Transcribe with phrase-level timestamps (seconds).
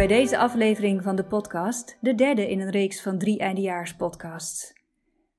[0.00, 4.72] bij deze aflevering van de podcast, de derde in een reeks van drie eindejaarspodcasts.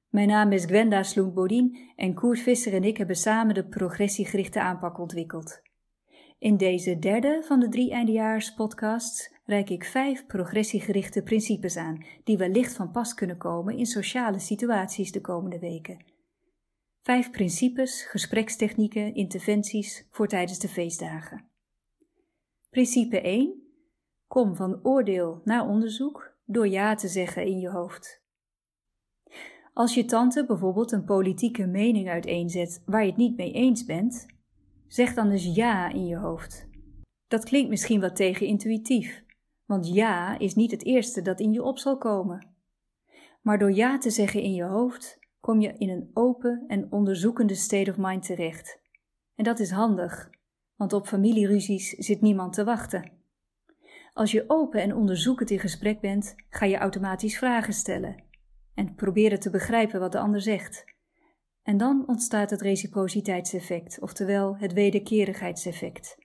[0.10, 5.00] Mijn naam is Gwenda Sloent-Bodien en Koert Visser en ik hebben samen de progressiegerichte aanpak
[5.00, 5.62] ontwikkeld.
[6.40, 12.74] In deze derde van de drie eindejaarspodcasts reik ik vijf progressiegerichte principes aan, die wellicht
[12.74, 16.06] van pas kunnen komen in sociale situaties de komende weken.
[17.02, 21.50] Vijf principes, gesprekstechnieken, interventies voor tijdens de feestdagen.
[22.70, 23.61] Principe 1.
[24.32, 28.24] Kom van oordeel naar onderzoek door ja te zeggen in je hoofd.
[29.74, 34.26] Als je tante bijvoorbeeld een politieke mening uiteenzet waar je het niet mee eens bent,
[34.88, 36.70] zeg dan dus ja in je hoofd.
[37.28, 39.24] Dat klinkt misschien wat tegenintuïtief,
[39.66, 42.48] want ja is niet het eerste dat in je op zal komen.
[43.42, 47.56] Maar door ja te zeggen in je hoofd kom je in een open en onderzoekende
[47.56, 48.80] state of mind terecht.
[49.36, 50.30] En dat is handig,
[50.76, 53.20] want op familieruzies zit niemand te wachten.
[54.14, 58.24] Als je open en onderzoekend in gesprek bent, ga je automatisch vragen stellen
[58.74, 60.86] en proberen te begrijpen wat de ander zegt.
[61.64, 66.18] En dan ontstaat het reciprociteitseffect, oftewel het wederkerigheidseffect.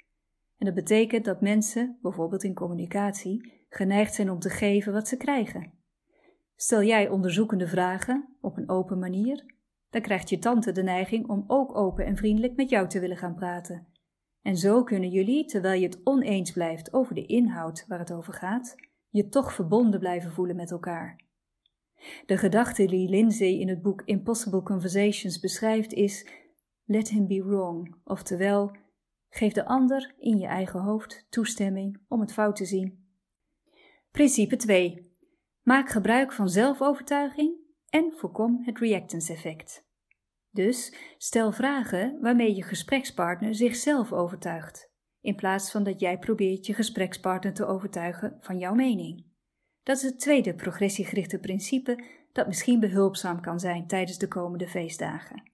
[0.57, 5.17] En dat betekent dat mensen, bijvoorbeeld in communicatie, geneigd zijn om te geven wat ze
[5.17, 5.73] krijgen.
[6.55, 9.55] Stel jij onderzoekende vragen op een open manier,
[9.91, 13.17] dan krijgt je tante de neiging om ook open en vriendelijk met jou te willen
[13.17, 13.87] gaan praten.
[14.47, 18.33] En zo kunnen jullie, terwijl je het oneens blijft over de inhoud waar het over
[18.33, 18.75] gaat,
[19.09, 21.21] je toch verbonden blijven voelen met elkaar.
[22.27, 26.29] De gedachte die Lindsay in het boek Impossible Conversations beschrijft is:
[26.85, 28.77] let him be wrong, oftewel,
[29.29, 33.07] geef de ander in je eigen hoofd toestemming om het fout te zien.
[34.11, 35.13] Principe 2.
[35.63, 37.57] Maak gebruik van zelfovertuiging
[37.89, 39.86] en voorkom het reactance effect.
[40.57, 44.91] Dus stel vragen waarmee je gesprekspartner zichzelf overtuigt,
[45.21, 49.27] in plaats van dat jij probeert je gesprekspartner te overtuigen van jouw mening.
[49.83, 55.53] Dat is het tweede progressiegerichte principe dat misschien behulpzaam kan zijn tijdens de komende feestdagen.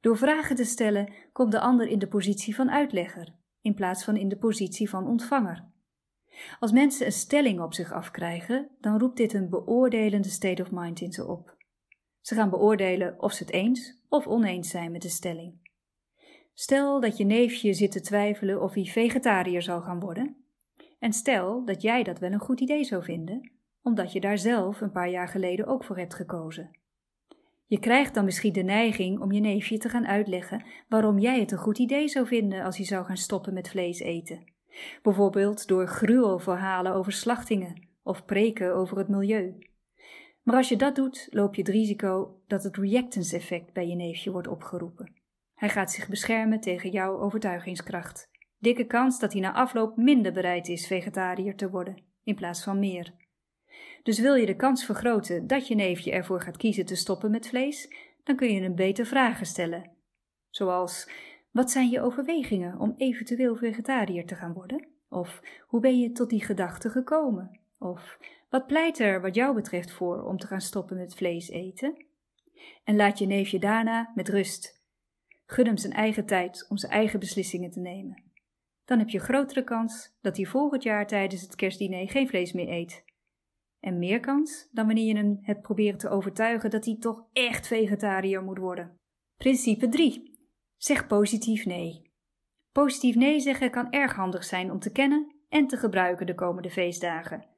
[0.00, 4.16] Door vragen te stellen komt de ander in de positie van uitlegger, in plaats van
[4.16, 5.70] in de positie van ontvanger.
[6.60, 11.00] Als mensen een stelling op zich afkrijgen, dan roept dit een beoordelende state of mind
[11.00, 11.60] in ze op.
[12.22, 15.70] Ze gaan beoordelen of ze het eens of oneens zijn met de stelling.
[16.54, 20.36] Stel dat je neefje zit te twijfelen of hij vegetariër zal gaan worden.
[20.98, 24.80] En stel dat jij dat wel een goed idee zou vinden, omdat je daar zelf
[24.80, 26.70] een paar jaar geleden ook voor hebt gekozen.
[27.66, 31.52] Je krijgt dan misschien de neiging om je neefje te gaan uitleggen waarom jij het
[31.52, 34.44] een goed idee zou vinden als hij zou gaan stoppen met vlees eten.
[35.02, 39.71] Bijvoorbeeld door gruwelverhalen over slachtingen of preken over het milieu.
[40.42, 43.94] Maar als je dat doet, loop je het risico dat het reactance effect bij je
[43.94, 45.12] neefje wordt opgeroepen.
[45.54, 48.30] Hij gaat zich beschermen tegen jouw overtuigingskracht.
[48.58, 52.78] Dikke kans dat hij na afloop minder bereid is vegetariër te worden, in plaats van
[52.78, 53.12] meer.
[54.02, 57.48] Dus wil je de kans vergroten dat je neefje ervoor gaat kiezen te stoppen met
[57.48, 57.94] vlees,
[58.24, 59.90] dan kun je hem beter vragen stellen.
[60.50, 61.10] Zoals:
[61.50, 64.88] Wat zijn je overwegingen om eventueel vegetariër te gaan worden?
[65.08, 67.60] Of hoe ben je tot die gedachte gekomen?
[67.78, 68.18] Of
[68.52, 72.06] wat pleit er wat jou betreft voor om te gaan stoppen met vlees eten?
[72.84, 74.82] En laat je neefje daarna met rust.
[75.46, 78.22] Gun hem zijn eigen tijd om zijn eigen beslissingen te nemen.
[78.84, 82.68] Dan heb je grotere kans dat hij volgend jaar tijdens het kerstdiner geen vlees meer
[82.68, 83.04] eet.
[83.80, 87.66] En meer kans dan wanneer je hem hebt proberen te overtuigen dat hij toch echt
[87.66, 88.96] vegetariër moet worden.
[89.36, 90.38] Principe 3.
[90.76, 92.10] Zeg positief nee.
[92.72, 96.70] Positief nee zeggen kan erg handig zijn om te kennen en te gebruiken de komende
[96.70, 97.51] feestdagen.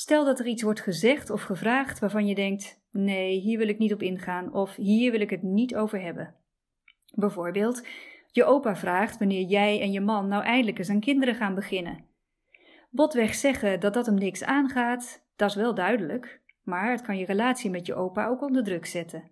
[0.00, 3.78] Stel dat er iets wordt gezegd of gevraagd waarvan je denkt: nee, hier wil ik
[3.78, 6.34] niet op ingaan of hier wil ik het niet over hebben.
[7.14, 7.86] Bijvoorbeeld,
[8.30, 12.04] je opa vraagt wanneer jij en je man nou eindelijk eens aan kinderen gaan beginnen.
[12.90, 17.24] Botweg zeggen dat dat hem niks aangaat, dat is wel duidelijk, maar het kan je
[17.24, 19.30] relatie met je opa ook onder druk zetten.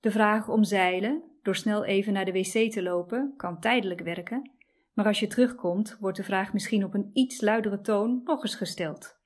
[0.00, 4.50] De vraag om zeilen, door snel even naar de wc te lopen, kan tijdelijk werken,
[4.92, 8.54] maar als je terugkomt, wordt de vraag misschien op een iets luidere toon nog eens
[8.54, 9.22] gesteld.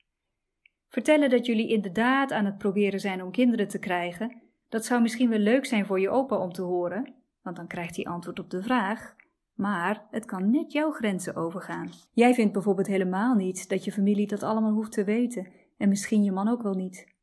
[0.89, 5.29] Vertellen dat jullie inderdaad aan het proberen zijn om kinderen te krijgen, dat zou misschien
[5.29, 8.49] wel leuk zijn voor je opa om te horen, want dan krijgt hij antwoord op
[8.49, 9.15] de vraag.
[9.53, 11.89] Maar het kan net jouw grenzen overgaan.
[12.13, 15.47] Jij vindt bijvoorbeeld helemaal niet dat je familie dat allemaal hoeft te weten,
[15.77, 17.17] en misschien je man ook wel niet.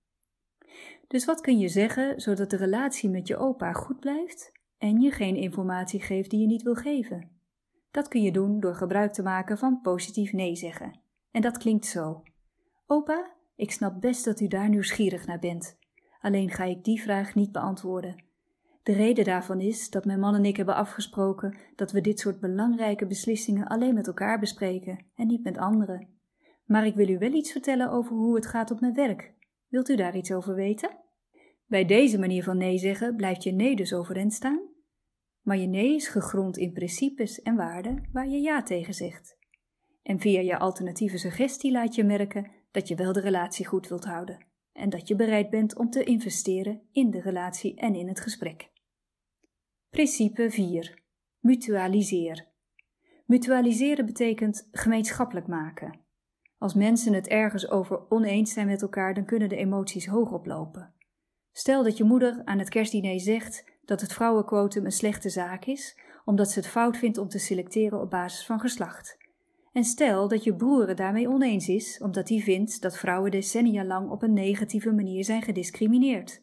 [1.09, 5.11] Dus wat kun je zeggen zodat de relatie met je opa goed blijft en je
[5.11, 7.31] geen informatie geeft die je niet wil geven?
[7.91, 11.01] Dat kun je doen door gebruik te maken van positief nee zeggen.
[11.31, 12.23] En dat klinkt zo:
[12.87, 15.79] Opa, ik snap best dat u daar nieuwsgierig naar bent.
[16.21, 18.25] Alleen ga ik die vraag niet beantwoorden.
[18.83, 22.41] De reden daarvan is dat mijn man en ik hebben afgesproken dat we dit soort
[22.41, 26.09] belangrijke beslissingen alleen met elkaar bespreken en niet met anderen.
[26.65, 29.35] maar ik wil u wel iets vertellen over hoe het gaat op mijn werk.
[29.69, 30.91] Wilt u daar iets over weten?
[31.67, 34.61] Bij deze manier van nee zeggen blijft je nee dus overeind staan,
[35.43, 39.39] maar je nee is gegrond in principes en waarden waar je ja tegen zegt.
[40.03, 44.05] En via je alternatieve suggestie laat je merken dat je wel de relatie goed wilt
[44.05, 48.21] houden en dat je bereid bent om te investeren in de relatie en in het
[48.21, 48.71] gesprek.
[49.91, 51.03] Principe 4.
[51.39, 52.47] Mutualiseer.
[53.25, 56.01] Mutualiseren betekent gemeenschappelijk maken.
[56.59, 60.95] Als mensen het ergens over oneens zijn met elkaar, dan kunnen de emoties hoog oplopen.
[61.53, 65.99] Stel dat je moeder aan het kerstdiner zegt dat het vrouwenquotum een slechte zaak is,
[66.25, 69.26] omdat ze het fout vindt om te selecteren op basis van geslacht.
[69.77, 73.85] En stel dat je broer het daarmee oneens is, omdat hij vindt dat vrouwen decennia
[73.85, 76.41] lang op een negatieve manier zijn gediscrimineerd.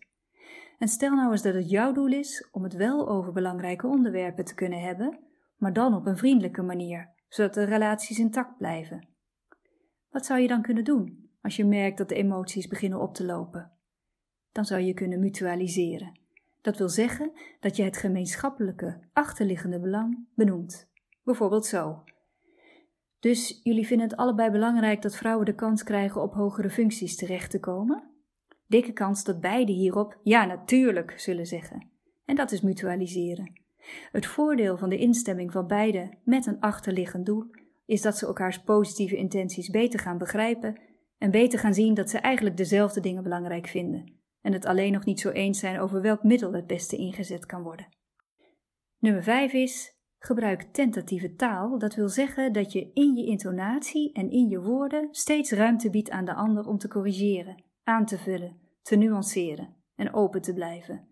[0.78, 4.46] En stel nou eens dat het jouw doel is om het wel over belangrijke onderwerpen
[4.46, 5.20] te kunnen hebben,
[5.58, 9.08] maar dan op een vriendelijke manier, zodat de relaties intact blijven.
[10.10, 13.26] Wat zou je dan kunnen doen als je merkt dat de emoties beginnen op te
[13.26, 13.72] lopen?
[14.52, 16.20] Dan zou je kunnen mutualiseren.
[16.62, 20.92] Dat wil zeggen dat je het gemeenschappelijke achterliggende belang benoemt.
[21.24, 22.04] Bijvoorbeeld zo.
[23.24, 27.52] Dus jullie vinden het allebei belangrijk dat vrouwen de kans krijgen op hogere functies terecht
[27.52, 28.04] te komen?
[28.68, 31.92] Dikke kans dat beide hierop ja natuurlijk zullen zeggen.
[32.26, 33.54] En dat is mutualiseren.
[34.12, 37.46] Het voordeel van de instemming van beide met een achterliggend doel
[37.86, 40.82] is dat ze elkaars positieve intenties beter gaan begrijpen
[41.18, 45.06] en beter gaan zien dat ze eigenlijk dezelfde dingen belangrijk vinden en het alleen nog
[45.06, 47.88] niet zo eens zijn over welk middel het beste ingezet kan worden.
[49.00, 49.93] Nummer 5 is
[50.26, 51.80] gebruik tentatieve taal.
[51.80, 56.10] Dat wil zeggen dat je in je intonatie en in je woorden steeds ruimte biedt
[56.10, 61.08] aan de ander om te corrigeren, aan te vullen, te nuanceren en open te blijven.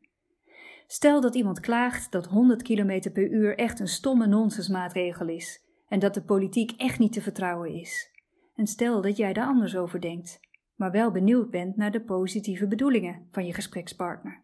[0.87, 5.99] Stel dat iemand klaagt dat 100 km per uur echt een stomme nonsensmaatregel is en
[5.99, 8.11] dat de politiek echt niet te vertrouwen is.
[8.55, 10.39] En stel dat jij daar anders over denkt,
[10.75, 14.41] maar wel benieuwd bent naar de positieve bedoelingen van je gesprekspartner.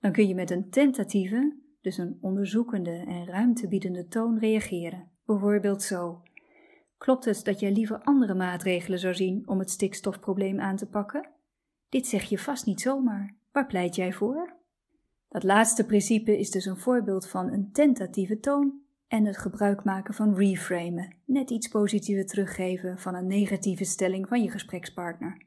[0.00, 5.10] Dan kun je met een tentatieve, dus een onderzoekende en ruimtebiedende toon reageren.
[5.24, 6.22] Bijvoorbeeld zo:
[6.98, 11.30] Klopt het dat jij liever andere maatregelen zou zien om het stikstofprobleem aan te pakken?
[11.88, 13.36] Dit zeg je vast niet zomaar.
[13.52, 14.56] Waar pleit jij voor?
[15.28, 20.14] Dat laatste principe is dus een voorbeeld van een tentatieve toon en het gebruik maken
[20.14, 25.46] van reframen, net iets positiever teruggeven van een negatieve stelling van je gesprekspartner.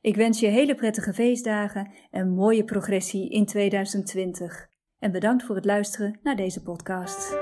[0.00, 4.70] Ik wens je hele prettige feestdagen en mooie progressie in 2020.
[5.02, 7.36] En bedankt voor het luisteren naar deze podcast.